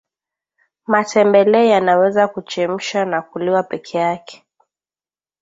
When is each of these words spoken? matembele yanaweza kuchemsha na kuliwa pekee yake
matembele 0.87 1.67
yanaweza 1.67 2.27
kuchemsha 2.27 3.05
na 3.05 3.21
kuliwa 3.21 3.63
pekee 3.63 3.97
yake 3.99 4.43